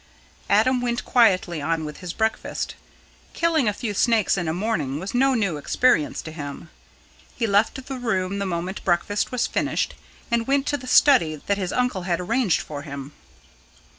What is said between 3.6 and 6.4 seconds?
a few snakes in a morning was no new experience to